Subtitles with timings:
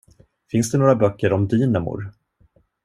[0.51, 2.11] Finns det några böcker om dynamor?